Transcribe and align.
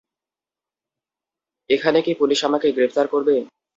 এখন 1.69 1.95
কি 2.05 2.11
পুলিশ 2.19 2.39
আমাকে 2.47 2.67
গ্রেফতার 2.75 3.07
করবে? 3.07 3.35